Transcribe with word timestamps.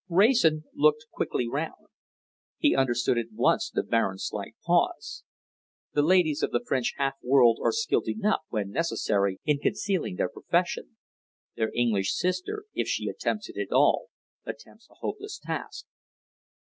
Wrayson 0.09 0.63
looked 0.73 1.05
quickly 1.11 1.47
round. 1.47 1.89
He 2.57 2.75
understood 2.75 3.19
at 3.19 3.33
once 3.35 3.69
the 3.69 3.83
Baron's 3.83 4.25
slight 4.25 4.55
pause. 4.65 5.23
The 5.93 6.01
ladies 6.01 6.41
of 6.41 6.49
the 6.49 6.63
French 6.67 6.95
half 6.97 7.17
world 7.21 7.59
are 7.63 7.71
skilled 7.71 8.07
enough, 8.07 8.41
when 8.49 8.71
necessary, 8.71 9.37
in 9.45 9.59
concealing 9.59 10.15
their 10.15 10.29
profession: 10.29 10.97
their 11.55 11.69
English 11.75 12.15
sister, 12.15 12.63
if 12.73 12.87
she 12.87 13.09
attempts 13.09 13.47
it 13.47 13.57
at 13.61 13.71
all, 13.71 14.07
attempts 14.43 14.89
a 14.89 14.95
hopeless 15.01 15.37
task. 15.37 15.85